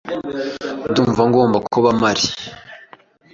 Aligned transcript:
Ndumva 0.89 1.21
ngomba 1.29 1.57
kuba 1.71 1.89
mpari. 1.97 2.23